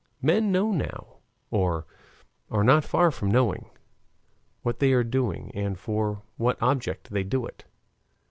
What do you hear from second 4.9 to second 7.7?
are doing and for what object they do it.